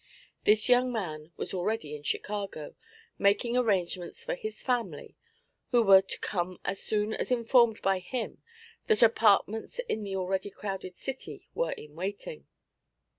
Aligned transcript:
This 0.45 0.67
young 0.67 0.91
man 0.91 1.31
was 1.37 1.53
already 1.53 1.95
in 1.95 2.01
Chicago, 2.01 2.73
making 3.19 3.55
arrangements 3.55 4.23
for 4.23 4.33
his 4.33 4.63
family, 4.63 5.15
who 5.69 5.83
were 5.83 6.01
to 6.01 6.19
come 6.21 6.59
as 6.65 6.81
soon 6.81 7.13
as 7.13 7.29
informed 7.29 7.79
by 7.83 7.99
him 7.99 8.41
that 8.87 9.03
apartments 9.03 9.77
in 9.87 10.01
the 10.01 10.15
already 10.15 10.49
crowded 10.49 10.97
city 10.97 11.45
were 11.53 11.73
in 11.73 11.93
waiting. 11.95 12.47